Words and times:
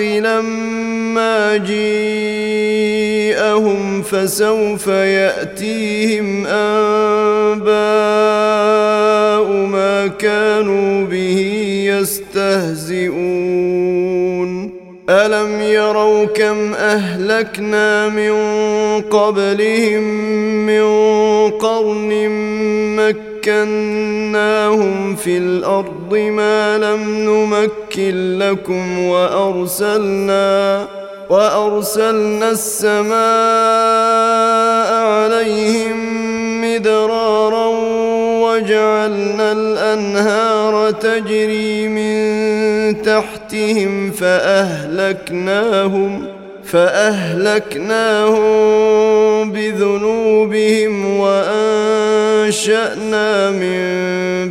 لما 0.00 1.56
جيءهم 1.56 2.02
فسوف 4.02 4.86
يأتيهم 4.86 6.46
أنباء 6.46 7.68
ما 9.66 10.06
كانوا 10.06 11.06
به 11.06 11.40
يستهزئون. 11.84 13.48
ألم 15.10 15.60
يروا 15.60 16.24
كم 16.24 16.74
أهلكنا 16.74 18.08
من 18.08 18.32
قبلهم 19.00 20.02
من 20.66 20.84
قرن 21.50 22.28
مكناهم 23.46 25.16
في 25.16 25.38
الأرض 25.38 26.14
ما 26.14 26.78
لم 26.78 27.00
نمكن 27.18 27.87
لكم 28.38 28.98
وارسلنا 28.98 30.86
وارسلنا 31.30 32.50
السماء 32.50 33.18
عليهم 35.04 35.98
مدرارا 36.60 37.66
وجعلنا 38.42 39.52
الانهار 39.52 40.90
تجري 40.90 41.88
من 41.88 43.02
تحتهم 43.02 44.10
فاهلكناهم 44.10 45.58
فأهلكناهم 46.72 48.38
بذنوبهم 49.52 51.18
وأنشأنا 51.18 52.80
من 53.50 53.78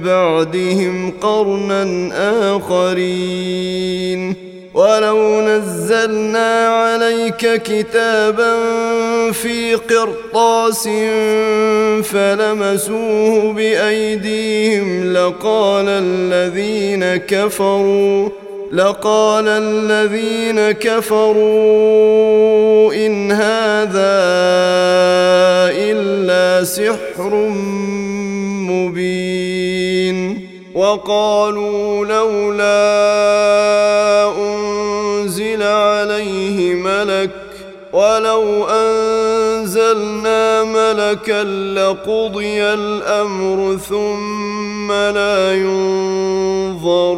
بعدهم 0.01 1.13
قرنا 1.21 2.11
آخرين. 2.55 4.47
ولو 4.73 5.41
نزلنا 5.41 6.67
عليك 6.67 7.61
كتابا 7.61 8.55
في 9.31 9.75
قرطاس 9.75 10.89
فلمسوه 12.03 13.53
بأيديهم 13.53 15.13
لقال 15.13 15.85
الذين 15.89 17.15
كفروا 17.15 18.29
لقال 18.71 19.47
الذين 19.47 20.71
كفروا 20.71 21.37
إن 22.93 23.31
هذا 23.31 24.17
إلا 25.71 26.63
سحر 26.63 27.47
مبين 28.69 30.47
وقالوا 30.75 32.05
لولا 32.05 32.77
أنزل 34.37 35.63
عليه 35.63 36.73
ملك 36.73 37.29
ولو 37.93 38.67
أنزلنا 38.67 40.63
ملكا 40.63 41.43
لقضي 41.73 42.63
الأمر 42.63 43.77
ثم 43.77 44.91
لا 44.91 45.53
ينظرون 45.53 47.17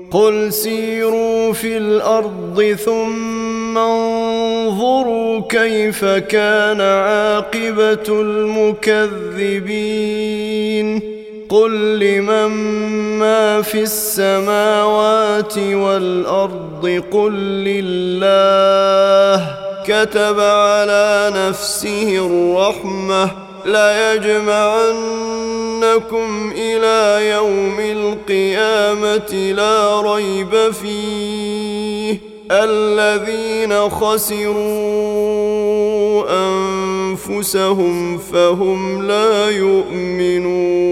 قل 0.11 0.53
سيروا 0.53 1.53
في 1.53 1.77
الأرض 1.77 2.75
ثم 2.85 3.77
انظروا 3.77 5.41
كيف 5.49 6.05
كان 6.05 6.81
عاقبه 6.81 8.21
المكذبين 9.69 11.01
قل 11.49 11.99
لمن 11.99 12.47
ما 13.19 13.61
في 13.61 13.81
السماوات 13.81 15.57
والارض 15.57 17.03
قل 17.11 17.33
لله 17.63 19.47
كتب 19.85 20.39
على 20.39 21.31
نفسه 21.35 22.25
الرحمه 22.25 23.50
ليجمعنكم 23.65 24.51
إلى 26.55 27.29
يوم 27.29 27.79
القيامة 27.79 29.53
لا 29.55 30.01
ريب 30.01 30.71
فيه. 30.71 32.17
الذين 32.51 33.89
خسروا 33.89 35.01
أنفسهم 36.29 38.17
فهم 38.17 39.07
لا 39.07 39.49
يؤمنون. 39.49 40.91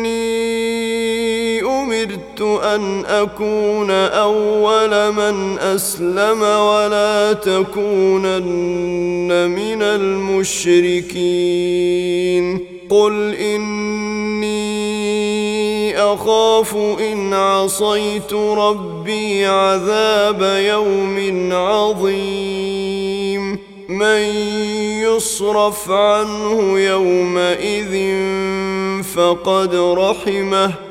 أمرت 2.01 2.41
أن 2.63 3.05
أكون 3.05 3.91
أول 3.91 5.11
من 5.11 5.59
أسلم 5.59 6.41
ولا 6.41 7.33
تكونن 7.33 9.49
من 9.49 9.81
المشركين. 9.81 11.11
قل 12.89 13.35
إني 13.35 14.61
أخاف 15.97 16.75
إن 16.99 17.33
عصيت 17.33 18.33
ربي 18.33 19.45
عذاب 19.45 20.61
يوم 20.65 21.49
عظيم. 21.51 23.57
من 23.89 24.21
يصرف 25.03 25.91
عنه 25.91 26.79
يومئذ 26.79 28.15
فقد 29.03 29.75
رحمه. 29.75 30.90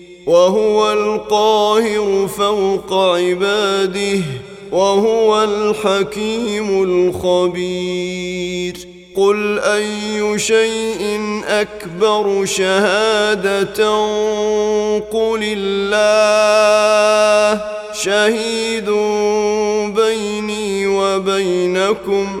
وهو 0.25 0.91
القاهر 0.91 2.27
فوق 2.37 2.93
عباده 2.93 4.19
وهو 4.71 5.43
الحكيم 5.43 6.83
الخبير. 6.83 8.75
قل 9.15 9.59
أي 9.59 10.39
شيء 10.39 11.19
أكبر 11.47 12.45
شهادة؟ 12.45 13.83
قل 15.11 15.43
الله. 15.57 17.61
شهيد 17.93 18.89
بيني 19.95 20.87
وبينكم. 20.87 22.40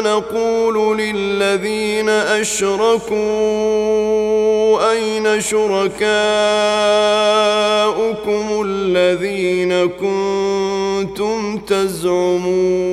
نقول 0.00 0.98
للذين 0.98 2.08
أشركوا 2.08 3.12
أين 4.92 5.40
شركاؤكم 5.40 6.02
الذين 8.66 9.88
كنتم 9.88 11.58
تزعمون 11.58 12.92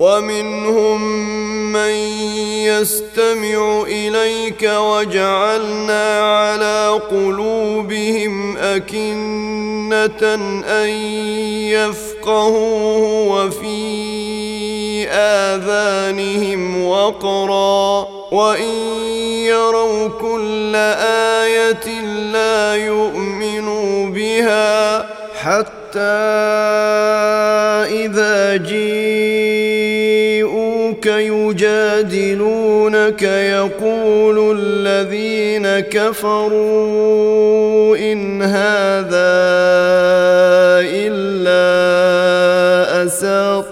ومنهم 0.00 1.02
من 1.72 1.94
يستمع 2.66 3.82
إليك 3.82 4.62
وجعلنا 4.62 6.20
على 6.20 7.00
قلوبهم 7.10 8.56
أكنة 8.56 10.34
أن 10.66 10.88
يفقهوه 11.68 13.28
وفي 13.28 15.08
آذانهم 15.08 16.86
وقرا. 16.86 18.22
وإن 18.32 18.74
يروا 19.44 20.08
كل 20.08 20.72
آية 21.46 22.00
لا 22.32 22.76
يؤمنوا 22.76 24.06
بها 24.06 25.21
حتى 25.42 26.00
إذا 27.90 28.56
جيءوك 28.56 29.92
يجادلونك 31.06 32.42
يقول 33.22 34.58
الذين 34.58 35.80
كفروا 35.80 36.76
إن 37.96 38.42
هذا 38.42 39.42
إلا 40.94 41.62
أساطير 43.04 43.71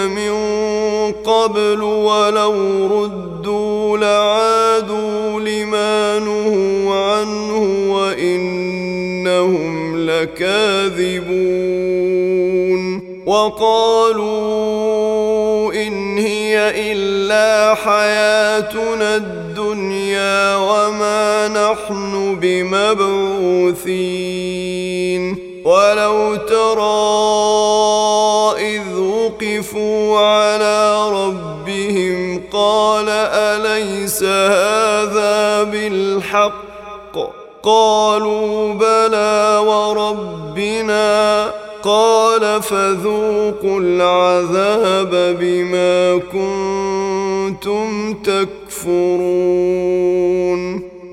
قبل 1.41 1.81
ولو 1.81 2.87
ردوا 2.87 3.97
لعادوا 3.97 5.39
لما 5.39 6.19
نهوا 6.19 6.95
عنه 6.95 7.93
وإنهم 7.93 9.71
لكاذبون. 10.09 11.41
وقالوا 13.25 14.53
إن 15.73 16.17
هي 16.17 16.91
إلا 16.91 17.75
حياتنا 17.75 19.15
الدنيا 19.15 20.55
وما 20.55 21.47
نحن 21.47 22.35
بمبعوثين. 22.41 23.91
ولو 25.65 26.35
ترى 26.35 28.00
وقفوا 29.61 30.19
على 30.19 31.09
ربهم 31.09 32.41
قال 32.53 33.09
أليس 33.09 34.23
هذا 34.23 35.63
بالحق؟ 35.63 37.15
قالوا 37.63 38.73
بلى 38.73 39.61
وربنا. 39.67 41.51
قال 41.83 42.61
فذوقوا 42.61 43.79
العذاب 43.79 45.37
بما 45.39 46.21
كنتم 46.33 48.13
تكفرون. 48.13 49.31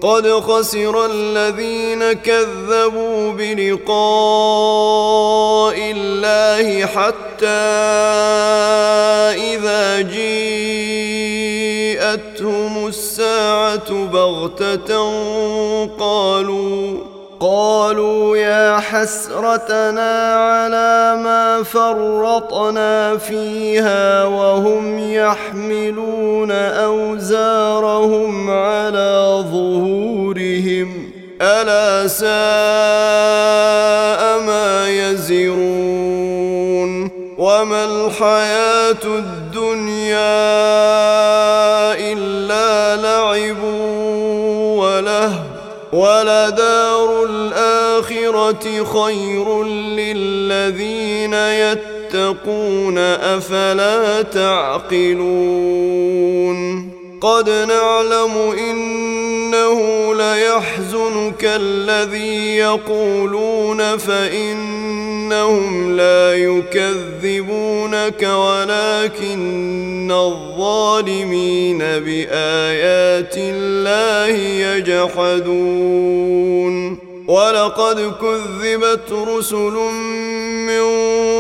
قد 0.03 0.29
خسر 0.29 1.07
الذين 1.07 2.13
كذبوا 2.13 3.33
بلقاء 3.33 3.99
الله 5.79 6.87
حتى 6.87 7.47
إذا 9.35 10.01
جيءتهم 10.01 10.47
الساعة 12.87 13.93
بغتة 13.93 15.11
قالوا 15.99 16.99
قالوا 17.41 18.37
يا 18.37 18.79
حسرتنا 18.79 20.35
على 20.35 21.23
ما 21.23 21.63
فرطنا 21.63 23.17
فيها 23.17 24.25
وهم 24.25 24.99
يحملون 24.99 26.51
أوزارهم 26.53 28.51
على 28.51 28.78
ألا 31.41 32.09
ساء 32.09 32.29
ما 34.47 34.89
يزرون 34.89 35.99
وما 37.39 37.85
الحياة 37.85 39.05
الدنيا 39.05 40.19
إلا 42.13 42.97
لعب 42.97 43.63
وله 44.79 45.43
ولدار 45.93 47.25
الآخرة 47.31 48.85
خير 48.85 49.65
للذين 49.65 51.35
يتقون 51.35 52.99
أفلا 52.99 54.23
تعقلون 54.23 55.99
قد 57.21 57.51
نعلم 57.51 58.37
إنه 58.59 60.15
ليحزنك 60.15 61.45
الذي 61.45 62.57
يقولون 62.57 63.97
فإنهم 63.97 65.97
لا 65.97 66.35
يكذبونك 66.35 68.23
ولكن 68.23 70.13
الظالمين 70.13 71.79
بآيات 71.79 73.35
الله 73.37 74.37
يجحدون 74.77 76.29
ولقد 77.29 78.13
كذبت 78.21 79.13
رسل 79.13 79.77
من 80.67 80.87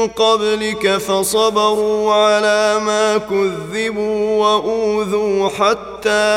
قبلك 0.06 0.96
فصبروا 0.96 2.14
على 2.14 2.80
ما 2.84 3.18
كذبوا 3.18 4.36
وأوذوا 4.36 5.48
حتى 5.48 6.28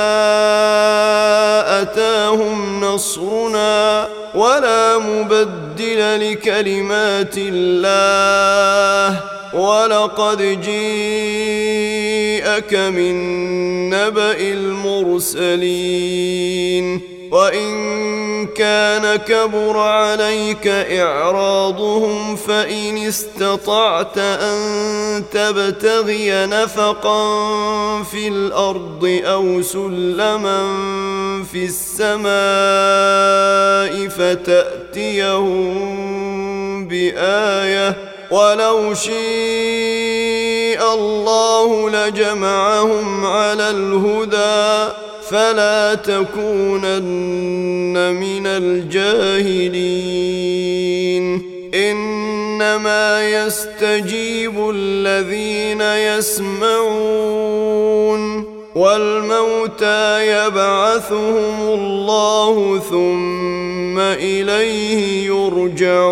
أتاهم 1.82 2.80
نصرنا 2.84 4.08
ولا 4.36 4.98
مبدل 4.98 6.32
لكلمات 6.32 7.36
الله 7.38 9.20
ولقد 9.54 10.62
جيءك 10.62 10.74
من 12.74 13.16
نبأ 13.90 14.38
المرسلين 14.40 15.82
وإن 17.32 18.48
كان 18.48 19.16
كبر 19.16 19.78
عليك 19.78 20.68
إعراضهم 20.68 22.36
فإن 22.36 22.98
استطعت 22.98 24.18
أن 24.18 25.24
تبتغي 25.32 26.46
نفقا 26.46 27.24
في 28.04 28.28
الأرض 28.28 29.22
أو 29.26 29.62
سلما 29.62 30.64
في 31.52 31.66
السماء 31.66 32.32
فتأتيهم 34.08 35.62
بآية 36.88 37.98
ولو 38.32 38.94
شيء 38.94 40.84
الله 40.94 41.90
لجمعهم 41.90 43.26
على 43.26 43.70
الهدى 43.70 44.92
فلا 45.32 45.96
تكونن 45.96 46.96
من 48.16 48.48
الجاهلين. 48.48 50.02
إنما 51.74 53.30
يستجيب 53.30 54.70
الذين 54.76 55.82
يسمعون 56.18 57.22
والموتى 58.76 60.28
يبعثهم 60.28 61.62
الله 61.62 62.80
ثم 62.90 64.00
إليه 64.00 65.26
يرجعون. 65.28 66.12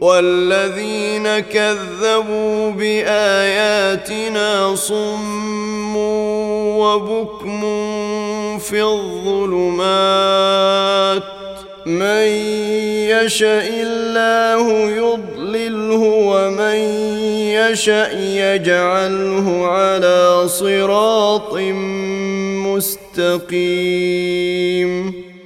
والذين 0.00 1.38
كذبوا 1.38 2.70
بآياتنا 2.70 4.74
صم 4.74 5.96
وبكم 6.76 7.60
في 8.58 8.82
الظلمات. 8.82 10.56
من 11.86 12.26
يشاء 13.14 13.70
الله 13.70 14.90
يضلله 14.90 16.02
ومن 16.02 16.78
يشاء 17.54 18.16
يجعله 18.16 19.66
على 19.66 20.48
صراط 20.48 21.54
مستقيم. 23.46 25.25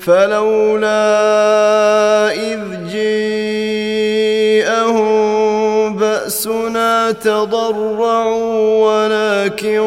فلولا 0.00 1.00
إذ 2.32 2.60
جيءهم 2.92 3.20
بأسنا 5.96 7.12
تضرعوا 7.12 8.86
ولكن 8.86 9.80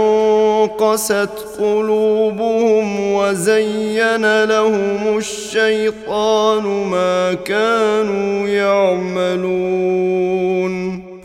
قست 0.77 1.29
قلوبهم 1.60 3.13
وزين 3.13 4.43
لهم 4.43 5.17
الشيطان 5.17 6.63
ما 6.63 7.34
كانوا 7.34 8.48
يعملون. 8.48 10.03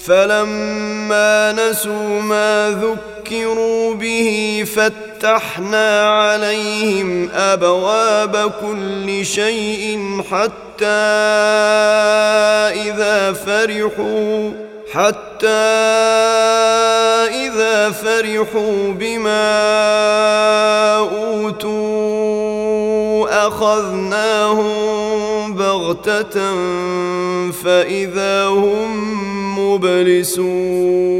فلما 0.08 1.52
نسوا 1.52 2.20
ما 2.20 2.70
ذكروا 2.70 3.94
به 3.94 4.64
فتحنا 4.76 6.08
عليهم 6.08 7.30
أبواب 7.34 8.52
كل 8.60 9.26
شيء 9.26 10.22
حتى 10.30 10.84
إذا 12.88 13.32
فرحوا 13.32 14.50
حتى 14.92 15.46
إذا 17.46 17.90
فرحوا 17.90 18.92
بما 18.92 19.48
أوتوا. 20.98 22.47
أخذناهم 23.26 24.68
بغتة 25.54 26.54
فإذا 27.50 28.46
هم 28.46 29.18
مبلسون 29.58 31.18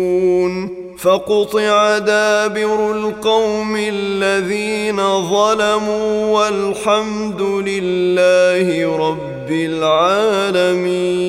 فقطع 0.98 1.98
دابر 1.98 2.92
القوم 2.92 3.76
الذين 3.76 4.96
ظلموا 5.30 6.26
والحمد 6.26 7.42
لله 7.42 8.96
رب 9.08 9.50
العالمين 9.50 11.28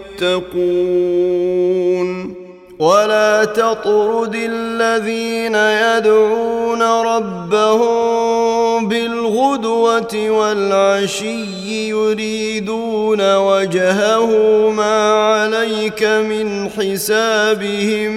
ولا 2.81 3.45
تطرد 3.45 4.35
الذين 4.35 5.55
يدعون 5.55 6.81
ربهم 6.81 8.87
بالغدوة 8.87 10.29
والعشي 10.29 11.89
يريدون 11.89 13.35
وجهه 13.35 14.29
ما 14.69 15.13
عليك 15.13 16.03
من 16.03 16.69
حسابهم 16.69 18.11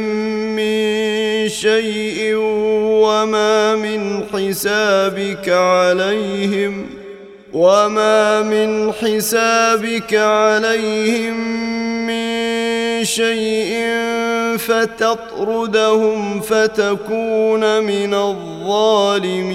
من 0.56 1.48
شيء 1.48 2.34
وما 3.04 3.76
من 3.76 4.24
حسابك 4.32 5.48
عليهم 5.48 6.86
وما 7.54 8.42
من 8.42 8.92
حسابك 8.92 10.14
عليهم 10.14 11.36
من 12.06 13.04
شيء 13.04 13.74
فتطردهم 14.58 16.40
فتكون 16.40 17.82
من 17.82 18.14
الظالمين 18.14 19.54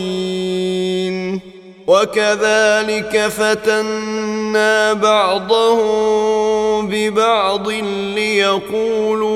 وكذلك 1.88 3.28
فتنا 3.28 4.94
بعضهم 4.94 6.88
ببعض 6.88 7.70
ليقولوا 8.16 9.30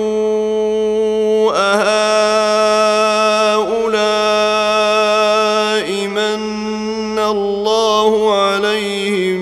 أهؤلاء 1.56 2.13
الله 7.31 8.33
عليهم 8.41 9.39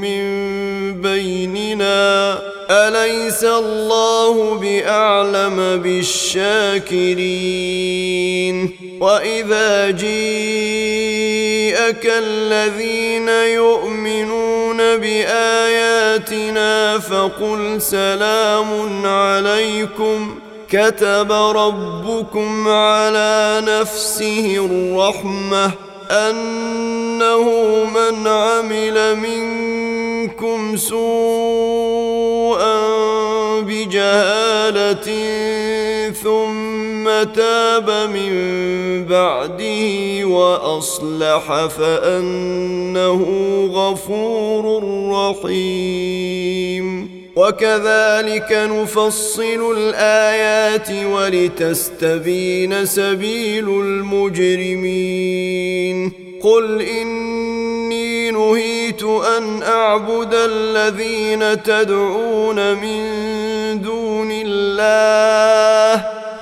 من 0.00 0.24
بيننا؟ 1.02 2.38
أليس 2.70 3.44
الله 3.44 4.54
بأعلم 4.54 5.80
بالشاكرين؟ 5.82 6.94
وإذا 9.00 9.90
جيءك 9.90 10.04
الذين 12.04 13.28
يؤمنون 13.28 14.76
بآياتنا 14.76 16.64
فقل 16.98 17.82
سلام 17.82 19.06
عليكم. 19.06 20.38
كتب 20.70 21.32
ربكم 21.32 22.68
على 22.68 23.62
نفسه 23.66 24.68
الرحمة. 24.70 25.83
أنه 26.10 27.44
من 27.84 28.26
عمل 28.26 29.16
منكم 29.16 30.76
سوءا 30.76 32.24
جهاله 33.94 35.08
ثم 36.12 37.32
تاب 37.32 37.90
من 37.90 38.32
بعده 39.06 40.24
وأصلح 40.24 41.66
فأنه 41.66 43.20
غفور 43.72 44.64
رحيم. 45.10 47.03
وكذلك 47.36 48.48
نفصل 48.52 49.76
الآيات 49.76 50.90
ولتستبين 51.04 52.86
سبيل 52.86 53.68
المجرمين. 53.68 55.14
قل 56.42 56.82
إني 56.82 58.30
نهيت 58.30 59.02
أن 59.02 59.62
أعبد 59.62 60.34
الذين 60.34 61.62
تدعون 61.62 62.74
من 62.74 63.02
دون 63.82 64.28
الله. 64.32 66.23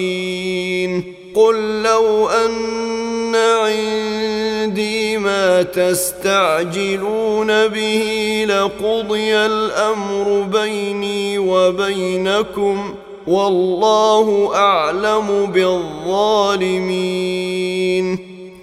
قل 1.35 1.83
لو 1.83 2.29
أن 2.29 3.35
عندي 3.37 5.17
ما 5.19 5.63
تستعجلون 5.63 7.47
به 7.69 8.45
لقضي 8.49 9.37
الأمر 9.37 10.47
بيني 10.53 11.39
وبينكم 11.39 12.95
والله 13.27 14.51
أعلم 14.55 15.47
بالظالمين. 15.55 16.77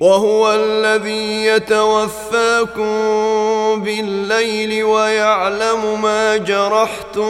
وهو 0.00 0.54
الذي 0.54 1.44
يتوفاكم 1.46 2.84
بالليل 3.84 4.84
ويعلم 4.84 6.02
ما 6.02 6.36
جرحتم 6.36 7.26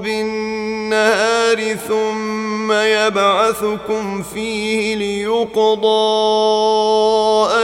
بالنهار 0.00 1.74
ثم 1.74 2.72
يبعثكم 2.72 4.22
فيه 4.22 4.94
ليقضى 4.94 5.88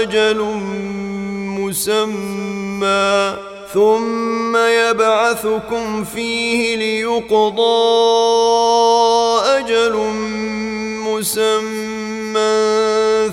أجل 0.03 0.39
مسمى 1.59 3.37
ثم 3.75 4.57
يبعثكم 4.57 6.05
فيه 6.05 6.77
ليقضى 6.77 7.65
أجل 9.59 9.97
مسمى 11.07 12.24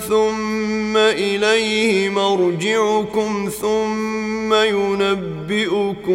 ثم 0.09 0.97
إليه 0.97 2.09
مرجعكم 2.09 3.49
ثم 3.61 4.53
ينبئكم 4.53 6.11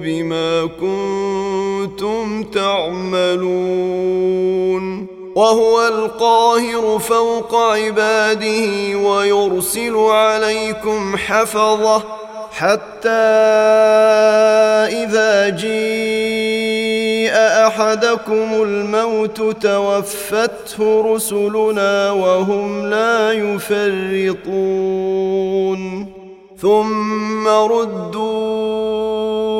بما 0.00 0.68
كنتم 0.80 2.42
تعملون. 2.42 4.24
وهو 5.34 5.88
القاهر 5.88 6.98
فوق 6.98 7.54
عباده 7.54 8.98
ويرسل 8.98 9.96
عليكم 9.96 11.16
حفظه 11.16 12.02
حتى 12.52 13.08
إذا 15.02 15.48
جيء 15.48 17.13
احدكم 17.30 18.62
الموت 18.62 19.40
توفته 19.40 21.14
رسلنا 21.14 22.10
وهم 22.10 22.86
لا 22.90 23.32
يفرطون 23.32 24.94
ثم 26.60 27.48
ردوا 27.48 28.74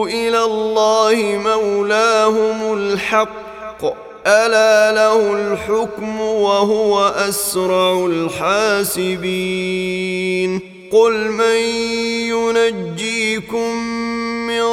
إلى 0.09 0.45
الله 0.45 1.41
مولاهم 1.45 2.75
الحق 2.79 3.85
الا 4.27 4.93
له 4.93 5.33
الحكم 5.33 6.21
وهو 6.21 7.09
اسرع 7.09 8.07
الحاسبين 8.07 9.55
قل 10.95 11.13
من 11.13 11.57
ينجيكم 12.31 13.75
من 14.47 14.65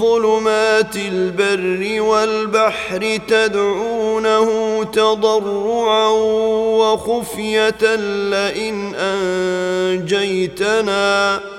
ظلمات 0.00 0.96
البر 0.96 2.02
والبحر 2.02 3.18
تدعونه 3.28 4.84
تضرعا 4.84 6.08
وخفية 6.78 7.96
لئن 8.30 8.94
أنجيتنا 9.94 11.06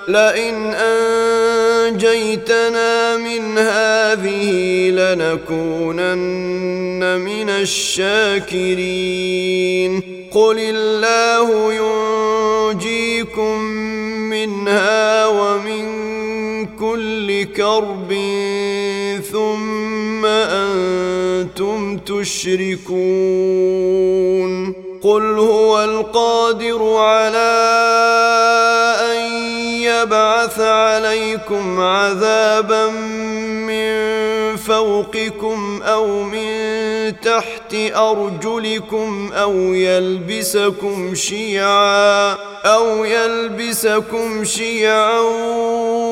لئن 0.08 0.73
أنجيتنا 1.93 3.17
من 3.17 3.58
هذه 3.58 4.52
لنكونن 4.89 6.28
من 7.19 7.50
الشاكرين. 7.50 8.97
قل 10.32 10.60
الله 10.60 11.73
ينجيكم 13.38 13.62
منها 14.30 15.28
ومن 15.28 15.86
كل 16.65 17.43
كرب 17.43 18.13
ثم 19.32 20.26
أنتم 20.26 21.97
تشركون 21.97 23.28
قل 25.02 25.39
هو 25.39 25.84
القادر 25.84 26.95
على 26.97 27.78
أن 29.02 29.32
يبعث 29.82 30.60
عليكم 30.60 31.80
عذابا 31.80 32.89
من 32.89 33.97
فوقكم 34.56 35.82
أو 35.84 36.23
من 36.23 36.37
تحت 37.67 37.75
أرجلكم 37.95 39.32
أو 39.34 39.53
يلبسكم 39.53 41.15
شيعا 41.15 42.32
أو 42.65 43.06
يلبسكم 43.06 44.43
شيعا 44.45 45.19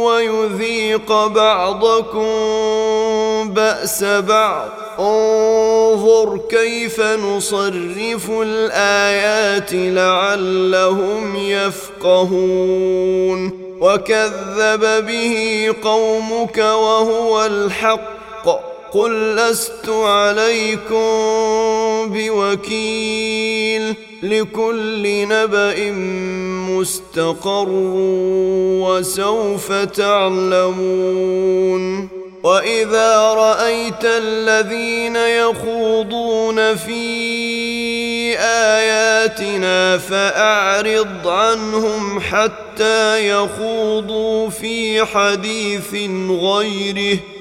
ويذيق 0.05 1.27
بعضكم 1.27 2.29
بأس 3.53 4.03
بعض. 4.03 4.69
انظر 4.99 6.39
كيف 6.49 7.01
نصرف 7.01 8.29
الآيات 8.29 9.69
لعلهم 9.73 11.35
يفقهون. 11.35 12.95
وكذب 13.81 15.05
به 15.05 15.67
قومك 15.83 16.57
وهو 16.57 17.45
الحق. 17.45 18.74
قل 18.95 19.35
لست 19.35 19.89
عليكم 19.89 20.95
بوكيل 22.13 23.95
لكل 24.23 25.27
نبأ 25.27 25.91
مستقر 26.71 27.67
وسوف 28.81 29.71
تعلمون 29.95 31.25
وإذا 32.43 33.17
رأيت 33.33 34.05
الذين 34.05 35.15
يخوضون 35.15 36.75
في 36.75 38.39
آياتنا 38.39 39.97
فأعرض 39.97 41.27
عنهم 41.27 42.19
حتى 42.19 43.29
يخوضوا 43.29 44.49
في 44.49 45.05
حديث 45.05 45.93
غيره 46.29 47.19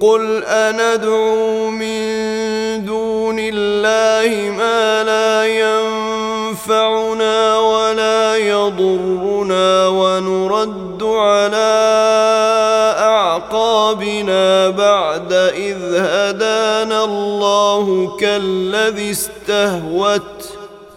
قل 0.00 0.44
أندعو 0.44 1.70
من 1.70 2.04
دون 2.84 3.36
الله 3.38 4.50
ما 4.50 5.02
لا 5.02 5.46
ينفعنا 5.46 7.36
ولا 7.58 8.36
يضرنا 8.36 9.88
ونرد 9.88 11.02
على 11.02 11.74
أعقابنا 12.98 14.68
بعد 14.70 15.32
إذ 15.32 15.94
هدانا 15.94 17.04
الله 17.04 18.16
كالذي 18.20 19.10
استهوته. 19.10 20.63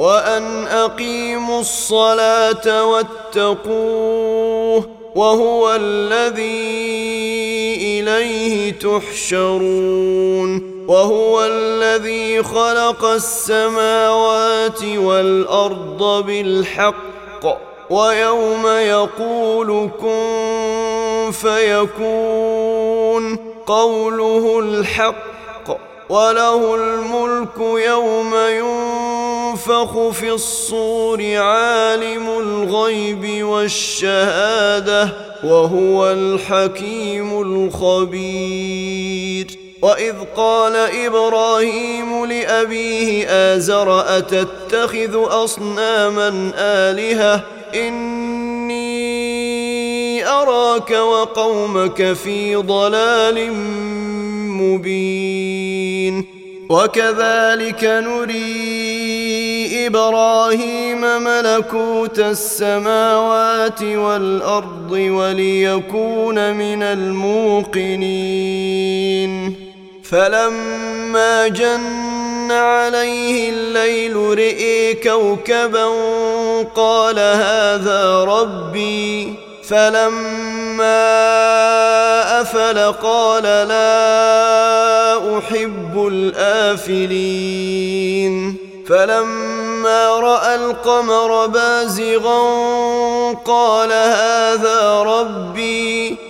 وأن 0.00 0.66
أقيموا 0.66 1.60
الصلاة 1.60 2.84
واتقوه 2.84 4.84
وهو 5.14 5.74
الذي 5.74 6.40
إليه 8.00 8.72
تحشرون 8.72 10.70
وهو 10.88 11.44
الذي 11.44 12.42
خلق 12.42 13.04
السماوات 13.04 14.84
والأرض 14.84 16.26
بالحق 16.26 17.44
ويوم 17.90 18.66
يقول 18.66 19.90
كن 20.00 21.30
فيكون 21.32 23.36
قوله 23.66 24.58
الحق 24.58 25.30
وله 26.10 26.74
الملك 26.74 27.58
ينفخ 29.68 30.08
في 30.10 30.30
الصور 30.30 31.36
عالم 31.36 32.28
الغيب 32.28 33.44
والشهاده 33.44 35.08
وهو 35.44 36.10
الحكيم 36.10 37.40
الخبير 37.42 39.46
واذ 39.82 40.14
قال 40.36 40.76
إبراهيم 41.06 42.24
لابيه 42.24 43.26
ازر 43.28 44.00
اتتخذ 44.18 45.14
اصناما 45.14 46.52
الهه 46.56 47.42
اني 47.74 48.80
اراك 50.26 50.90
وقومك 50.90 52.12
في 52.12 52.54
ضلال 52.56 53.52
مبين 54.60 56.39
وكذلك 56.70 57.84
نري 57.84 58.40
إبراهيم 59.86 61.00
ملكوت 61.00 62.18
السماوات 62.18 63.82
والأرض 63.82 64.90
وليكون 64.90 66.54
من 66.54 66.82
الموقنين. 66.82 68.10
فلما 70.04 71.48
جن 71.48 72.50
عليه 72.50 73.50
الليل 73.50 74.16
رئي 74.16 74.94
كوكبا 74.94 75.86
قال 76.74 77.18
هذا 77.18 78.24
ربي 78.24 79.34
فلما 79.70 81.20
أفل 82.40 82.92
قال 82.92 83.42
لا 83.42 85.38
أحب 85.38 86.06
الآفلين. 86.12 87.50
فلما 88.88 90.08
رأى 90.08 90.54
القمر 90.54 91.46
بازغا 91.46 92.42
قال 93.44 93.92
هذا 93.92 95.02
ربي. 95.02 96.29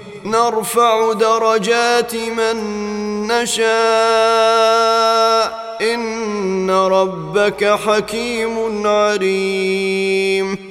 نرفع 0.31 1.13
درجات 1.13 2.15
من 2.15 2.57
نشاء. 3.27 3.71
إن 5.81 6.71
ربك 6.71 7.65
حكيم 7.65 8.87
عليم. 8.87 10.70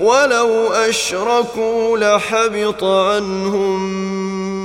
ولو 0.00 0.72
أشركوا 0.72 1.98
لحبط 1.98 2.84
عنهم 2.84 4.00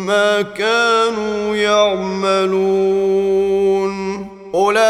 ما 0.06 0.42
كانوا 0.42 1.56
يعملون. 1.56 3.16
أولئك 4.56 4.86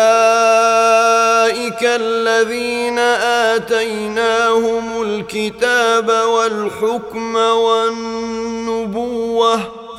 الذين 1.84 3.00
آتيناهم 3.56 5.02
الكتاب 5.02 6.10
والحكم 6.10 7.36
والنبوة 7.36 8.96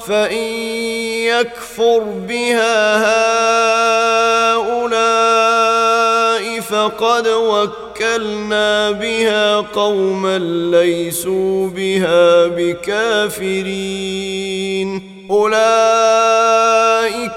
فإن 0.07 0.53
يكفر 1.27 1.99
بها 2.29 2.97
هؤلاء 4.55 5.96
فقد 6.71 7.29
وكلنا 7.29 8.91
بها 8.91 9.57
قوما 9.57 10.39
ليسوا 10.71 11.69
بها 11.69 12.47
بكافرين. 12.47 13.87
أولئك 15.31 15.57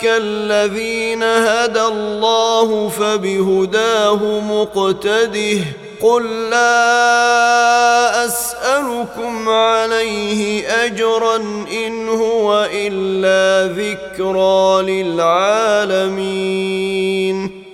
الذين 0.04 1.24
هدى 1.24 1.82
الله 1.82 2.90
فبهداه 2.90 4.40
مقتده. 4.40 5.60
قل 6.02 6.50
لا 6.50 8.26
أسألكم 8.26 9.50
عليه 9.50 10.68
أجرا 10.86 11.36
إن 11.86 12.10
هو 12.10 12.70
إلا 12.74 13.74
ذكرى 13.74 14.82
للعالمين. 15.04 16.20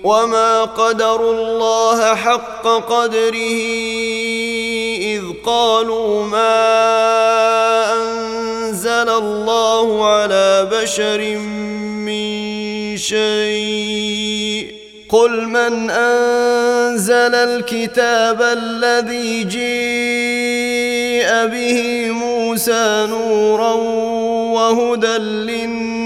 وما 0.06 0.64
قدروا 0.64 1.32
الله 1.34 2.14
حق 2.14 2.62
قدره 2.62 3.62
اذ 5.02 5.22
قالوا 5.46 6.24
ما 6.24 6.62
انزل 7.92 9.08
الله 9.08 10.06
على 10.06 10.68
بشر 10.72 11.36
من 12.06 12.96
شيء 12.96 14.74
قل 15.08 15.42
من 15.42 15.90
انزل 15.90 17.34
الكتاب 17.34 18.42
الذي 18.42 19.44
جيء 19.44 21.30
به 21.46 22.10
موسى 22.10 23.06
نورا 23.10 23.72
وهدى 24.54 25.18
للناس 25.18 26.05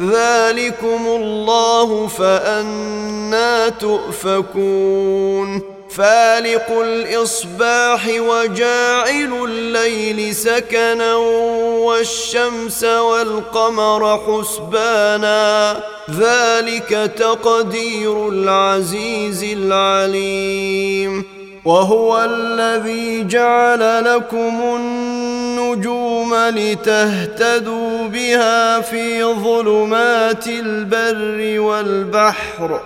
ذلكم 0.00 1.06
الله 1.06 2.06
فأنا 2.06 3.68
تؤفكون. 3.68 5.60
فالق 5.96 6.70
الإصباح 6.70 8.08
وجاعل 8.18 9.44
الليل 9.48 10.34
سكنا 10.34 11.14
والشمس 11.14 12.84
والقمر 12.84 14.20
حسبانا. 14.26 15.82
ذلك 16.10 17.12
تقدير 17.18 18.28
العزيز 18.28 19.44
العليم. 19.44 21.33
وهو 21.64 22.24
الذي 22.24 23.24
جعل 23.24 24.04
لكم 24.04 24.60
النجوم 24.76 26.34
لتهتدوا 26.34 28.06
بها 28.06 28.80
في 28.80 29.24
ظلمات 29.24 30.46
البر 30.46 31.60
والبحر. 31.60 32.80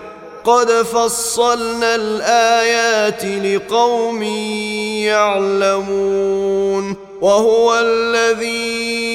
قد 0.44 0.70
فصلنا 0.70 1.94
الآيات 1.94 3.24
لقوم 3.24 4.22
يعلمون. 5.02 6.96
وهو 7.20 7.78
الذي 7.82 9.08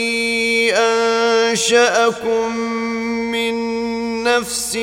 أنشأكم 0.75 2.57
من 3.31 3.53
نفس 4.37 4.75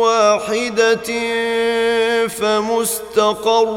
واحدة 0.00 1.10
فمستقر 2.28 3.68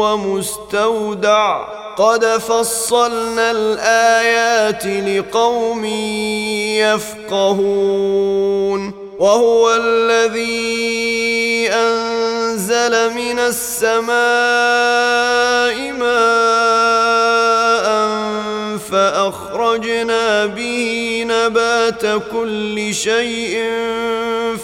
ومستودع. 0.00 1.64
قد 1.96 2.24
فصلنا 2.24 3.50
الآيات 3.50 4.86
لقوم 4.86 5.84
يفقهون. 7.34 9.04
وهو 9.18 9.74
الذي 9.74 11.68
أنزل 11.72 13.14
من 13.14 13.38
السماء 13.38 14.14
ماء 15.92 17.23
فأخرجنا 19.14 20.46
به 20.46 21.24
نبات 21.28 22.22
كل 22.32 22.94
شيء 22.94 23.58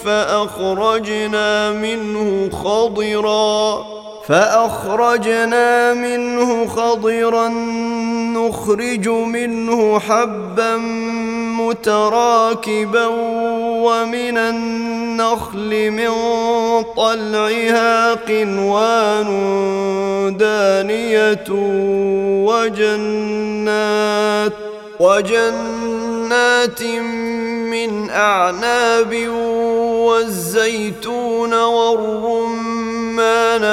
فأخرجنا 0.05 1.73
منه 1.73 2.51
خضرا 2.51 3.85
فأخرجنا 4.29 5.95
منه 5.95 6.67
خضرا 6.67 7.49
نخرج 8.35 9.09
منه 9.09 9.99
حبا 9.99 10.77
متراكبا 11.69 13.07
ومن 13.87 14.39
النخل 14.39 15.91
من 15.91 16.11
طلعها 16.97 18.15
قنوان 18.15 19.27
دانية 20.39 21.45
وجنات 22.47 24.53
وجنات 25.01 26.83
من 27.71 28.11
أعناب 28.11 29.29
والزيتون 30.09 31.55
والرمان 31.55 32.61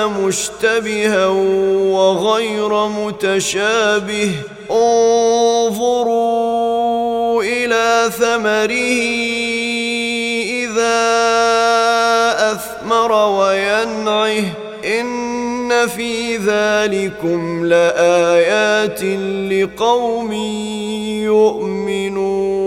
مشتبها 0.07 1.27
وغير 1.27 2.87
متشابه 2.87 4.31
انظروا 5.67 6.63
إلى 7.43 8.09
ثمره 8.11 9.03
إذا 10.63 10.97
أثمر 12.51 13.11
وينعه 13.11 14.43
إن 14.85 15.87
في 15.87 16.37
ذلكم 16.37 17.65
لآيات 17.65 19.03
لقوم 19.51 20.33
يؤمنون 21.23 22.66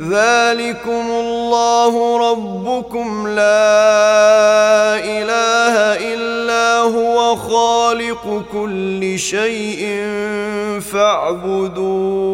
ذلكم 0.00 1.06
الله 1.10 2.18
ربكم 2.30 3.28
لا 3.28 4.96
اله 4.96 5.76
الا 6.14 6.78
هو 6.80 7.36
خالق 7.36 8.42
كل 8.52 9.18
شيء 9.18 10.08
فاعبدوه 10.92 12.30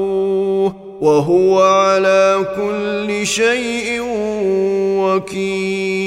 وهو 1.01 1.63
على 1.63 2.47
كل 2.57 3.27
شيء 3.27 4.01
وكيل 5.03 6.07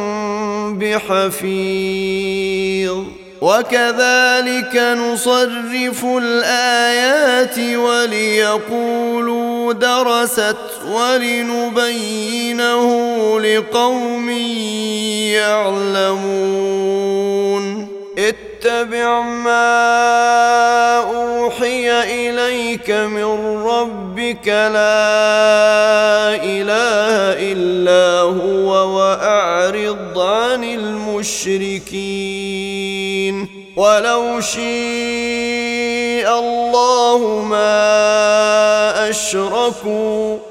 بحفيظ. 0.81 2.97
وكذلك 3.41 4.75
نصرف 4.75 6.05
الآيات 6.05 7.59
وليقولوا 7.77 9.73
درست 9.73 10.57
ولنبينه 10.91 12.85
لقوم 13.39 14.29
يعلمون. 15.39 17.90
اتبع 18.65 19.21
ما 19.21 20.97
أوحي 20.97 21.89
إليك 22.29 22.91
من 22.91 23.63
ربك 23.65 24.47
لا 24.47 26.35
إله 26.43 27.41
إلا 27.51 28.19
هو 28.21 28.97
وأعرض 28.97 30.19
عن 30.19 30.63
المشركين 30.63 31.91
ولو 33.75 34.41
شيء 34.41 34.61
الله 36.39 37.45
ما 37.49 39.09
أشركوا 39.09 40.50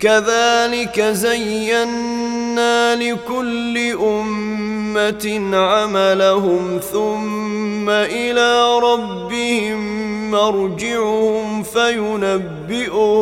كذلك 0.00 1.00
زينا 1.00 2.96
لكل 2.96 3.78
أمة 4.02 5.56
عملهم 5.56 6.80
ثم 6.92 7.90
إلى 7.90 8.78
ربهم 8.78 10.00
مرجعهم 10.30 11.62
فينبئهم 11.62 13.20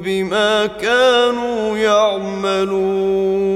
بما 0.00 0.66
كانوا 0.66 1.76
يعملون. 1.78 3.48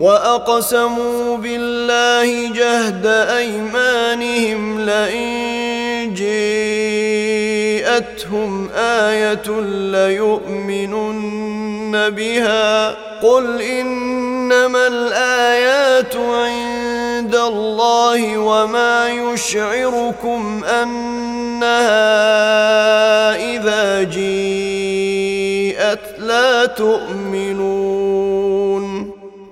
وأقسموا 0.00 1.36
بالله 1.36 2.52
جهد 2.52 3.06
أيمانهم 3.06 4.80
لئن 4.80 6.14
جاءتهم 7.92 8.70
آية 8.76 9.60
ليؤمنن 9.92 11.30
بها. 12.10 12.90
قل 13.22 13.62
إنما 13.62 14.86
الآيات 14.86 16.16
عند 16.16 17.34
الله 17.34 18.38
وما 18.38 19.08
يشعركم 19.08 20.64
أنها 20.64 21.72
إذا 23.54 24.02
جيءت 24.02 26.00
لا 26.18 26.66
تؤمنون. 26.66 28.11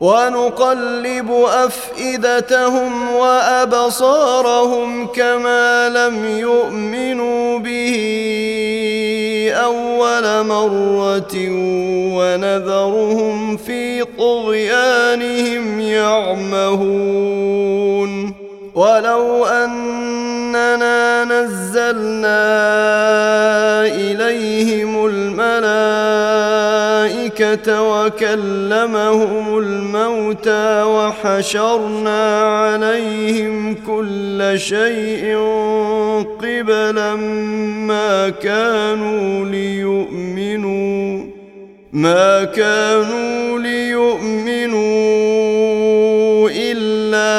ونقلب 0.00 1.30
أفئدتهم 1.30 3.14
وأبصارهم 3.14 5.06
كما 5.06 5.88
لم 5.88 6.38
يؤمنوا 6.38 7.58
به 7.58 7.96
أول 9.54 10.46
مرة 10.46 11.34
ونذرهم 12.16 13.56
في 13.56 14.04
طغيانهم 14.18 15.80
يعمهون. 15.80 17.70
ولو 18.74 19.46
أننا 19.46 21.24
نزلنا 21.24 22.40
إليهم 23.86 24.99
وكلمهم 27.68 29.58
الموتى 29.58 30.82
وحشرنا 30.82 32.40
عليهم 32.42 33.74
كل 33.86 34.52
شيء 34.56 35.36
قبلا 36.42 37.14
ما 37.86 38.28
كانوا 38.28 39.44
ليؤمنوا 39.44 41.24
ما 41.92 42.44
كانوا 42.44 43.58
ليؤمنوا 43.58 44.80
إلا 46.50 47.30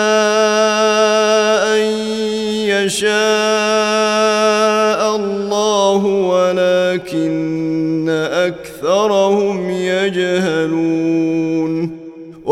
أن 1.76 1.82
يشاء. 2.68 3.61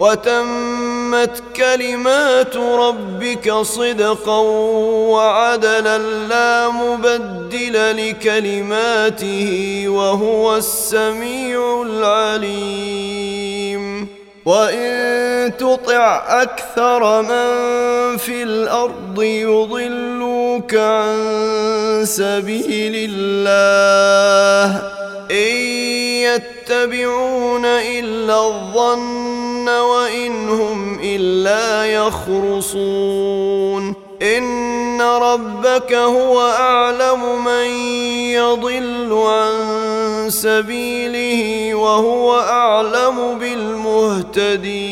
وتمت 0.00 1.42
كلمات 1.56 2.56
ربك 2.56 3.52
صدقا 3.52 4.38
وعدلا 5.12 5.98
لا 6.28 6.68
مبدل 6.68 8.08
لكلماته 8.08 9.84
وهو 9.88 10.56
السميع 10.56 11.82
العليم. 11.82 13.00
وإن 14.44 15.56
تطع 15.56 16.22
أكثر 16.42 17.22
من 17.22 18.16
في 18.16 18.42
الأرض 18.42 19.22
يضلوك 19.22 20.74
عن 20.74 22.04
سبيل 22.04 23.10
الله. 23.10 24.82
إن 25.30 25.80
يتبعون 26.70 27.64
إلا 27.64 28.46
الظن 28.46 29.68
وإن 29.68 30.48
هم 30.48 31.00
إلا 31.02 31.86
يخرصون. 31.86 33.94
إن 34.22 35.02
ربك 35.02 35.92
هو 35.92 36.40
أعلم 36.40 37.44
من 37.44 37.66
يضل 38.34 39.12
عن 39.12 40.30
سبيله 40.30 41.74
وهو 41.74 42.40
أعلم 42.40 43.38
بالمهتدين. 43.38 44.90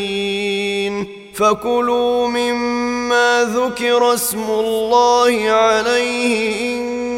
فكلوا 1.34 2.28
مما 2.28 3.54
ذكر 3.54 4.14
اسم 4.14 4.44
الله 4.50 5.50
عليه 5.50 6.60
إن 6.60 7.17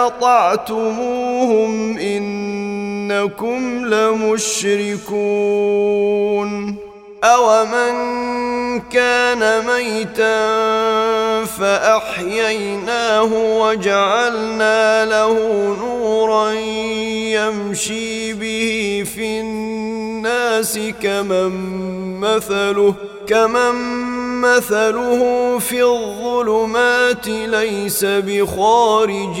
وان 0.00 0.06
أطعتموهم 0.06 1.98
إنكم 1.98 3.86
لمشركون 3.86 5.10
اومن 7.24 8.80
كان 8.80 9.66
ميتا 9.66 10.40
فأحييناه 11.44 13.32
وجعلنا 13.34 15.04
له 15.04 15.34
نورا 15.80 16.50
يمشي 17.30 18.32
به 18.32 19.04
في 19.14 19.40
الناس 19.40 20.78
كمن 21.02 21.50
مثله 22.20 22.94
كمن 23.26 23.74
مثله 24.40 25.58
في 25.58 25.82
الظلمات 25.82 27.26
ليس 27.28 28.04
بخارج 28.04 29.40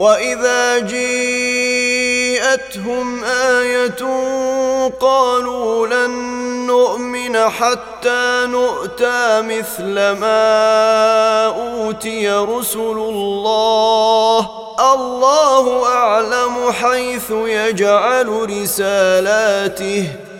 وإذا 0.00 0.78
جيءتهم 0.78 1.24
آية 3.24 4.02
قالوا 5.00 5.86
لن 5.86 6.10
نؤمن 6.66 7.38
حتى 7.38 8.46
نؤتى 8.46 9.42
مثل 9.42 9.94
ما 9.94 11.46
أوتي 11.46 12.30
رسل 12.30 12.78
الله. 12.80 14.48
الله 14.94 15.86
أعلم 15.86 16.72
حيث 16.72 17.30
يجعل 17.30 18.50
رسالاته. 18.50 20.08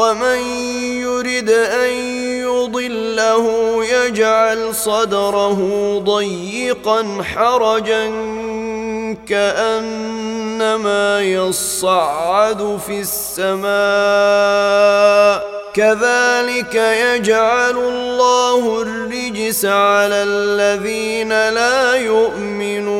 ومن 0.00 0.40
يرد 1.04 1.50
أن 1.50 1.90
يضله 2.40 3.44
يجعل 3.84 4.74
صدره 4.74 5.58
ضيقا 5.98 7.22
حرجا 7.22 8.06
كأنما 9.28 11.20
يصعد 11.20 12.78
في 12.86 13.00
السماء 13.00 13.70
كذلك 15.74 16.74
يجعل 16.74 17.76
الله 17.78 18.82
الرجس 18.82 19.64
على 19.64 20.22
الذين 20.22 21.28
لا 21.28 21.94
يؤمنون 21.94 22.99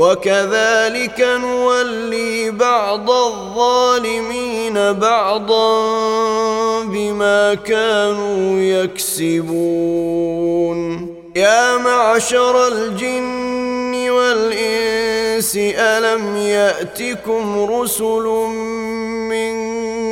وكذلك 0.00 1.20
نولي 1.20 2.50
بعض 2.50 3.10
الظالمين 3.10 4.92
بعضا 4.92 5.70
بما 6.84 7.54
كانوا 7.54 8.60
يكسبون. 8.60 9.80
يا 11.36 11.76
معشر 11.76 12.68
الجن 12.68 14.10
والإنس 14.10 15.56
ألم 15.56 16.36
يأتكم 16.36 17.70
رسل 17.72 18.24
منكم 19.30 19.99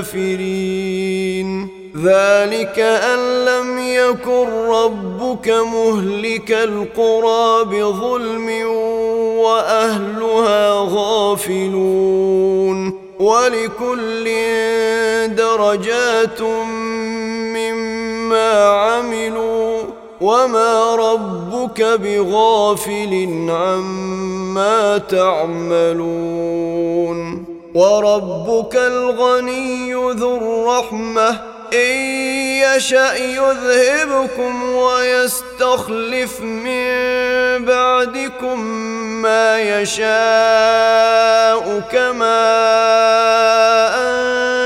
كافرين 0.00 1.68
ذلك 1.96 2.78
أن 2.78 3.44
لم 3.44 3.78
يكن 3.78 4.48
ربك 4.48 5.48
مهلك 5.48 6.52
القرى 6.52 7.64
بظلم 7.64 8.48
وأهلها 9.38 10.86
غافلون. 10.90 11.90
ولكل 13.20 14.24
درجات 15.36 16.42
مما 17.52 18.52
عملوا 18.64 19.82
وما 20.20 20.96
ربك 20.96 21.82
بغافل 21.82 23.46
عما 23.50 24.98
تعملون. 24.98 26.20
وربك 27.74 28.76
الغني 28.76 29.92
ذو 29.94 30.36
الرحمة. 30.36 31.40
إن 31.74 31.96
يشأ 32.66 33.14
يذهبكم 33.14 34.72
ويستخلف 34.74 36.40
من 36.40 37.64
بعدكم 37.64 38.60
ما 39.22 39.60
يشاء 39.60 40.00
كما 41.92 42.42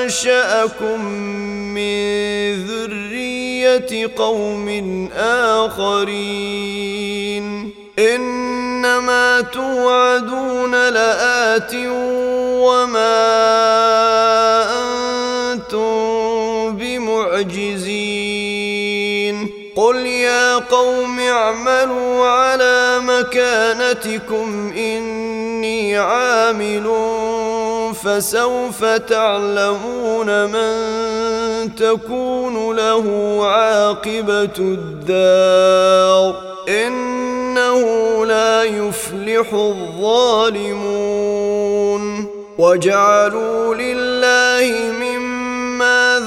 أنشأكم 0.05 1.05
من 1.75 2.55
ذرية 2.67 4.11
قوم 4.17 4.69
آخرين. 5.61 6.65
إنما 7.99 9.40
توعدون 9.40 10.88
لآت 10.88 11.74
وما 12.64 13.22
أنتم 15.53 16.76
بمعجزين. 16.76 18.34
قل 19.76 20.07
يا 20.07 20.55
قوم 20.57 21.20
اعملوا 21.20 22.28
على 22.28 23.01
مكانتكم 23.01 24.72
إني 24.76 25.99
عامل 25.99 26.86
فسوف 28.05 28.85
تعلمون 28.85 30.45
من 30.45 30.75
تكون 31.75 32.77
له 32.77 33.39
عاقبة 33.47 34.59
الدار. 34.59 36.35
إنه 36.69 37.81
لا 38.27 38.63
يفلح 38.63 39.53
الظالمون. 39.53 40.95
وجعلوا 42.59 43.75
لله 43.75 44.93
مما 44.93 45.04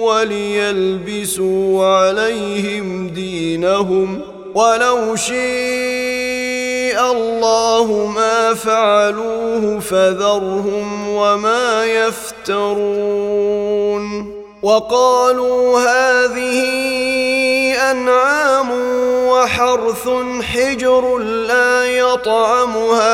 وليلبسوا 0.00 1.86
عليهم 1.86 3.08
دينهم 3.08 4.20
ولو 4.54 5.16
شيء 5.16 7.00
الله 7.00 8.06
ما 8.14 8.54
فعلوه 8.54 9.80
فذرهم 9.80 11.08
وما 11.08 11.84
يفترون 11.84 13.20
وقالوا 14.62 15.78
هذه 15.78 16.60
أنعام 17.90 18.70
وحرث 19.28 20.08
حجر 20.42 21.18
لا 21.18 21.84
يطعمها 21.84 23.10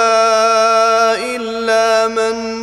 إلا 1.37 2.09
من 2.09 2.57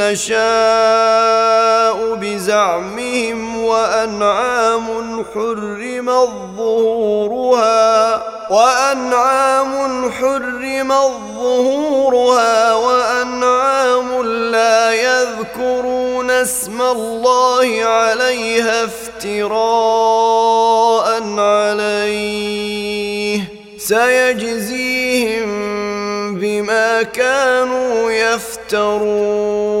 نشاء 0.00 2.14
بزعمهم 2.14 3.64
وأنعام 3.64 5.24
حرمت 5.34 6.28
ظهورها 6.56 8.22
وأنعام 8.50 10.10
حرمت 10.10 11.12
ظهورها 11.36 12.74
وأنعام 12.74 14.22
لا 14.26 14.92
يذكرون 14.92 16.30
اسم 16.30 16.82
الله 16.82 17.84
عليها 17.84 18.84
افتراء 18.84 20.24
عليه. 21.38 23.40
سيجزيهم 23.78 25.83
بما 26.44 27.02
كانوا 27.02 28.10
يفترون 28.10 29.74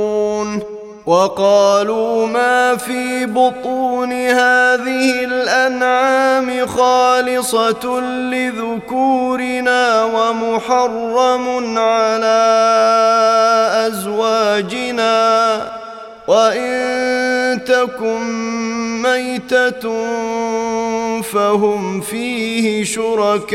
وقالوا 1.06 2.26
ما 2.26 2.76
في 2.76 3.26
بطون 3.26 4.12
هذه 4.12 5.24
الأنعام 5.24 6.66
خالصة 6.66 8.00
لذكورنا 8.32 10.04
ومحرم 10.04 11.78
على 11.78 12.44
أزواجنا 13.86 15.62
وإن 16.28 17.64
تكن 17.64 18.22
ميتة 19.02 19.82
فهم 21.22 22.00
فيه 22.00 22.84
شركاء 22.84 23.54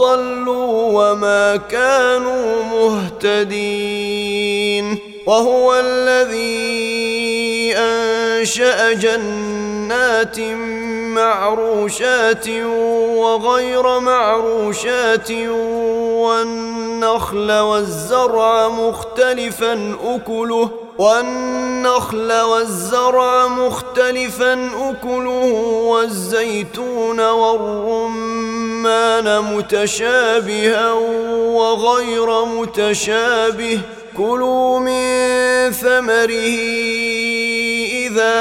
ضلوا 0.00 1.10
وما 1.12 1.56
كانوا 1.56 2.62
مهتدين. 3.22 4.60
وهو 5.26 5.74
الذي 5.74 6.70
أنشأ 7.76 8.92
جنات 8.92 10.40
معروشات 11.14 12.48
وغير 13.16 13.98
معروشات 13.98 15.30
والنخل 16.20 17.52
والزرع 17.52 18.68
مختلفا 18.68 19.96
أكله 20.04 20.70
والنخل 20.98 22.32
والزرع 22.32 23.46
مختلفا 23.46 24.70
أكله 24.90 25.52
والزيتون 25.84 27.20
والرمان 27.20 28.49
متشابها 29.40 30.92
وغير 30.92 32.44
متشابه 32.44 33.80
كلوا 34.16 34.78
من 34.78 35.72
ثمره 35.72 36.58
إذا 38.06 38.40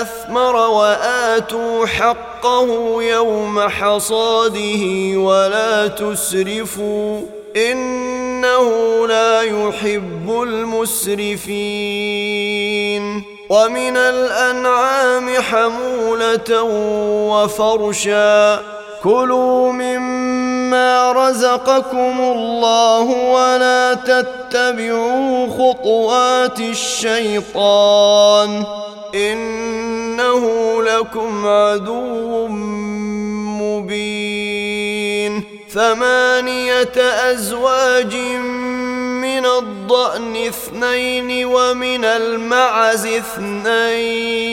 أثمر 0.00 0.56
وآتوا 0.56 1.86
حقه 1.86 3.02
يوم 3.02 3.60
حصاده 3.60 5.16
ولا 5.16 5.86
تسرفوا 5.86 7.20
إنه 7.56 8.68
لا 9.06 9.42
يحب 9.42 10.42
المسرفين 10.42 11.82
ومن 13.50 13.96
الأنعام 13.96 15.30
حمولة 15.40 16.62
وفرشا 17.32 18.81
كلوا 19.02 19.72
مما 19.72 21.12
رزقكم 21.12 22.20
الله 22.20 23.02
ولا 23.02 23.94
تتبعوا 23.94 25.46
خطوات 25.46 26.60
الشيطان 26.60 28.64
إنه 29.14 30.42
لكم 30.82 31.46
عدو 31.46 32.48
مبين 33.62 35.44
ثمانية 35.70 36.96
أزواج 37.30 38.16
من 39.22 39.46
الضأن 39.46 40.36
اثنين 40.36 41.46
ومن 41.46 42.04
المعز 42.04 43.06
اثنين 43.06 44.52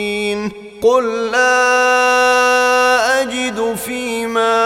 قل 0.81 1.31
لا 1.31 1.71
أجد 3.21 3.75
فيما 3.85 4.61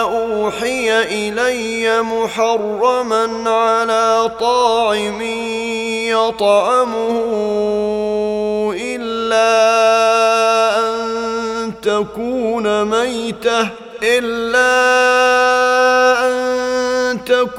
أوحي 0.00 1.02
إلي 1.02 2.02
محرما 2.02 3.50
على 3.50 4.30
طاعم 4.40 5.22
يطعمه 6.10 7.16
إلا 8.76 9.50
أن 10.78 11.72
تكون 11.82 12.84
ميتة 12.84 13.68
إلا 14.02 14.70
أن 16.18 16.19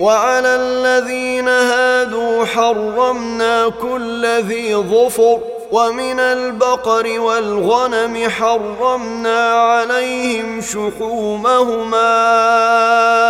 وعلى 0.00 0.48
الذين 0.48 1.48
هادوا 1.48 2.44
حرمنا 2.44 3.68
كل 3.68 4.26
ذي 4.26 4.74
ظفر 4.76 5.40
ومن 5.72 6.20
البقر 6.20 7.20
والغنم 7.20 8.30
حرمنا 8.30 9.52
عليهم 9.52 10.60
شحومهما 10.60 12.12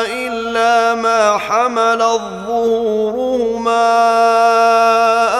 إلا 0.07 0.95
ما 0.95 1.39
حمل 1.39 1.99
ظهورهما 2.47 3.85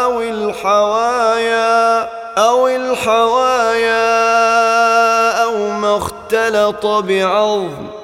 أو 0.05 0.21
الحوايا 0.21 2.09
أو 2.39 2.69
الحوايا 2.69 4.05
أو 5.43 5.71
ما 5.71 5.97
اختلط 5.97 6.87
بعظم 6.87 8.04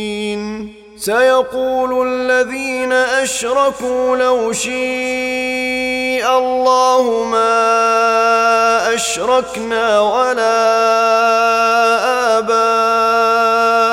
سيقول 1.01 2.07
الذين 2.07 2.93
أشركوا 2.93 4.17
لو 4.17 4.53
شيء 4.53 6.27
الله 6.37 7.23
ما 7.23 8.93
أشركنا 8.93 9.99
ولا 9.99 10.61
آباؤنا 12.37 13.89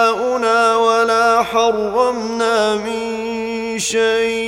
ولا 0.76 1.42
حرمنا 1.42 2.74
من 2.74 3.78
شيء. 3.78 4.47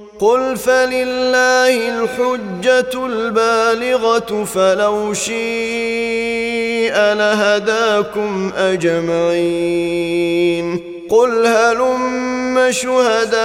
قل 0.21 0.57
فلله 0.57 1.89
الحجه 1.89 3.05
البالغه 3.05 4.43
فلو 4.43 5.13
شيء 5.13 6.93
لهداكم 6.93 8.51
اجمعين 8.57 9.81
قل 11.09 11.45
هلم 11.45 12.71
شهداءكم 12.71 13.41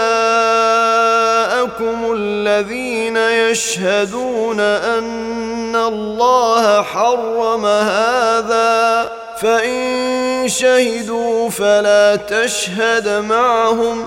الذين 2.17 3.17
يشهدون 3.17 4.61
ان 4.61 5.77
الله 5.77 6.83
حرم 6.83 7.67
هذا 7.67 9.11
فان 9.41 10.49
شهدوا 10.49 11.51
فلا 11.51 12.17
تشهد 12.17 13.09
معهم 13.09 14.07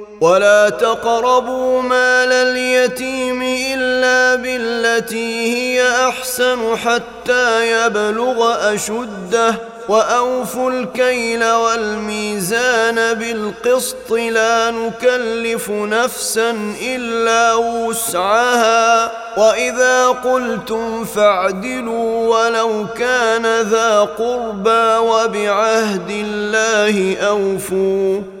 ولا 0.21 0.69
تقربوا 0.69 1.81
مال 1.81 2.31
اليتيم 2.31 3.41
إلا 3.43 4.35
بالتي 4.35 5.55
هي 5.55 6.07
أحسن 6.07 6.77
حتى 6.77 7.71
يبلغ 7.71 8.73
أشده 8.73 9.55
وأوفوا 9.89 10.71
الكيل 10.71 11.45
والميزان 11.45 13.13
بالقسط 13.13 14.11
لا 14.11 14.71
نكلف 14.71 15.69
نفسا 15.71 16.75
إلا 16.81 17.53
وسعها 17.53 19.11
وإذا 19.37 20.07
قلتم 20.07 21.05
فاعدلوا 21.05 22.27
ولو 22.27 22.85
كان 22.97 23.61
ذا 23.61 23.99
قربى 23.99 24.97
وبعهد 24.97 26.09
الله 26.09 27.17
أوفوا 27.17 28.40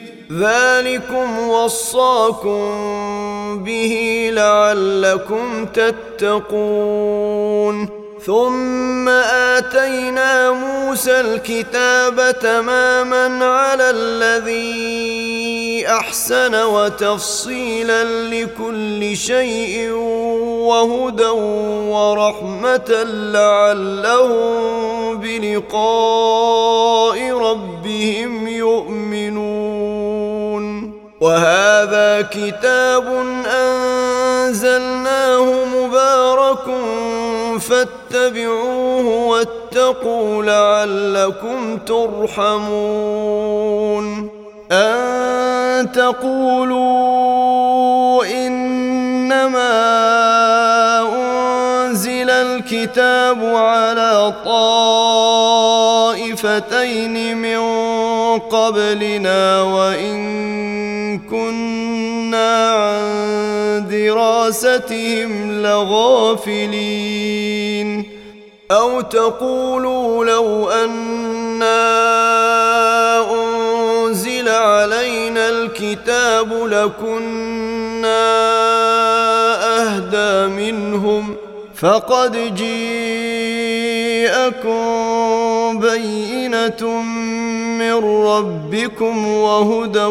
ذلكم 0.39 1.39
وصاكم 1.39 2.63
به 3.63 4.29
لعلكم 4.33 5.65
تتقون. 5.65 7.21
ثم 8.25 9.09
آتينا 9.09 10.51
موسى 10.51 11.19
الكتاب 11.19 12.39
تماما 12.39 13.45
على 13.45 13.89
الذي 13.89 15.87
أحسن 15.87 16.63
وتفصيلا 16.63 18.03
لكل 18.03 19.17
شيء 19.17 19.91
وهدى 20.69 21.29
ورحمة 21.89 23.03
لعلهم 23.33 25.17
بلقاء 25.17 27.31
ربهم 27.31 28.47
يؤمنون. 28.47 29.60
وهذا 31.21 32.21
كتاب 32.21 33.05
أنزلناه 33.45 35.45
مبارك 35.65 36.65
فاتبعوه 37.59 39.27
واتقوا 39.27 40.43
لعلكم 40.43 41.77
ترحمون. 41.77 42.71
أن 44.71 45.91
تقولوا 45.91 47.05
إنما 48.25 49.71
أنزل 51.81 52.29
الكتاب 52.29 53.55
على 53.55 54.33
طائفتين 56.41 57.37
من 57.37 57.59
قبلنا 58.39 59.61
وإن 59.61 61.19
كنا 61.19 62.69
عن 62.71 63.87
دراستهم 63.89 65.61
لغافلين. 65.61 67.01
أو 68.71 69.01
تقولوا 69.01 70.25
لو 70.25 70.69
أنا 70.69 71.81
أنزل 73.31 74.49
علينا 74.49 75.49
الكتاب 75.49 76.53
لكنا 76.53 78.21
أهدى 79.81 80.47
منهم 80.47 81.35
فقد 81.81 82.55
جيءكم 82.55 82.79
بينة 85.79 87.01
من 87.77 88.25
ربكم 88.25 89.27
وهدى 89.27 90.05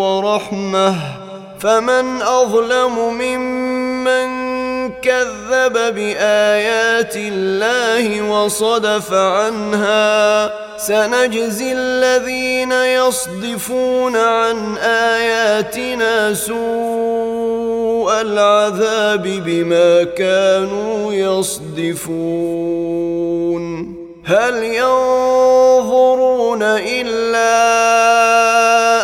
ورحمة. 0.00 0.94
فمن 1.60 2.22
أظلم 2.22 3.14
ممن 3.18 4.51
كذب 5.02 5.94
بآيات 5.94 7.16
الله 7.16 8.22
وصدف 8.22 9.12
عنها. 9.12 10.52
سنجزي 10.76 11.72
الذين 11.72 12.72
يصدفون 12.72 14.16
عن 14.16 14.76
آياتنا 14.78 16.34
سوء 16.34 18.20
العذاب 18.20 19.22
بما 19.22 20.04
كانوا 20.04 21.12
يصدفون. 21.12 22.82
هل 24.24 24.62
ينظرون 24.62 26.62
إلا 26.62 27.52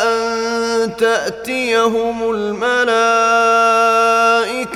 أن 0.03 0.96
تأتيهم 0.96 2.30
الملائكة 2.30 3.78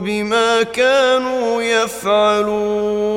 بما 0.00 0.62
كانوا 0.62 1.62
يفعلون. 1.62 3.08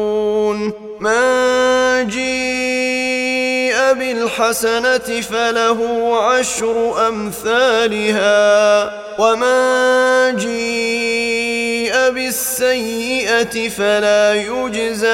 من 0.99 2.07
جيء 2.07 3.75
بالحسنه 3.93 5.21
فله 5.21 5.79
عشر 6.23 7.07
امثالها. 7.07 8.91
ومن 9.19 10.35
جيء 10.35 11.93
بالسيئه 12.09 13.69
فلا 13.69 14.33
يجزى 14.33 15.07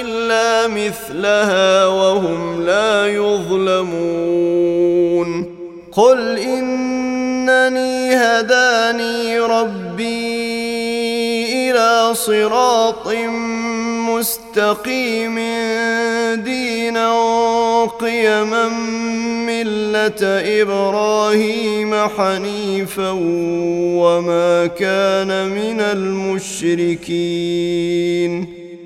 الا 0.00 0.66
مثلها 0.66 1.86
وهم 1.86 2.66
لا 2.66 3.06
يظلمون. 3.06 4.68
قل 5.92 6.38
انني 6.38 8.14
هداني 8.14 9.38
ربي 9.40 9.87
إلى 10.00 12.14
صراط 12.14 13.08
مستقيم 14.08 15.34
دينا 16.44 17.10
قيما 17.84 18.68
ملة 19.46 20.22
إبراهيم 20.62 21.94
حنيفا 21.94 23.10
وما 24.00 24.66
كان 24.66 25.48
من 25.48 25.80
المشركين 25.80 27.08